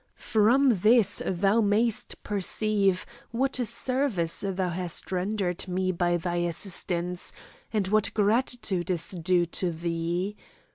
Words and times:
From 0.17 0.69
this 0.79 1.21
thou 1.27 1.61
mayst 1.61 2.23
perceive 2.23 3.05
what 3.29 3.59
a 3.59 3.67
service 3.67 4.39
thou 4.47 4.69
hast 4.69 5.11
rendered 5.11 5.67
me 5.67 5.91
by 5.91 6.17
thy 6.17 6.37
assistance, 6.37 7.31
and 7.71 7.87
what 7.89 8.11
gratitude 8.15 8.89
is 8.89 9.11
due 9.11 9.45
to 9.45 9.71
thee. 9.71 10.35